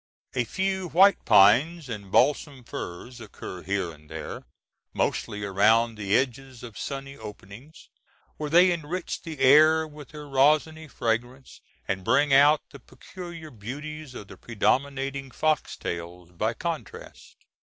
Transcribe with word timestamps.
A 0.33 0.45
few 0.45 0.87
white 0.89 1.25
pines 1.25 1.87
and 1.87 2.11
balsam 2.11 2.63
firs 2.63 3.21
occur 3.21 3.61
here 3.61 3.91
and 3.91 4.09
there, 4.09 4.47
mostly 4.93 5.43
around 5.43 5.93
the 5.93 6.17
edges 6.17 6.63
of 6.63 6.75
sunny 6.75 7.15
openings, 7.15 7.87
where 8.37 8.49
they 8.49 8.71
enrich 8.71 9.21
the 9.21 9.37
air 9.37 9.85
with 9.87 10.09
their 10.09 10.25
rosiny 10.27 10.87
fragrance, 10.89 11.61
and 11.87 12.03
bring 12.03 12.33
out 12.33 12.61
the 12.71 12.79
peculiar 12.79 13.51
beauties 13.51 14.15
of 14.15 14.27
the 14.27 14.37
predominating 14.37 15.29
foxtails 15.29 16.35
by 16.35 16.55
contrast. 16.55 17.35